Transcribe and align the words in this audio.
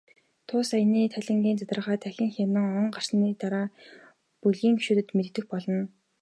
Тус 0.47 0.69
аяны 0.77 1.01
тайлангийн 1.13 1.59
задаргааг 1.59 1.99
дахин 2.03 2.29
хянаад, 2.35 2.75
он 2.81 2.87
гарсны 2.95 3.27
дараа 3.41 3.65
бүлгийн 4.41 4.75
гишүүддээ 4.77 5.15
мэдээлэх 5.17 5.45
болно. 5.51 5.79